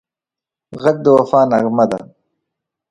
[0.81, 1.99] غږ د وفا نغمه ده